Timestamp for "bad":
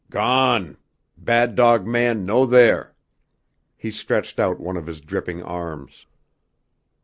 1.15-1.53